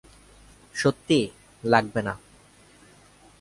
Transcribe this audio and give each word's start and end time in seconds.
সত্যিই, 0.75 1.25
লাগবে 1.63 2.01
না। 2.01 2.13